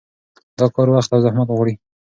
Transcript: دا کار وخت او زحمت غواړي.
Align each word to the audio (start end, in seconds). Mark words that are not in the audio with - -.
دا 0.57 0.65
کار 0.75 0.87
وخت 0.91 1.09
او 1.15 1.19
زحمت 1.25 1.49
غواړي. 1.55 1.73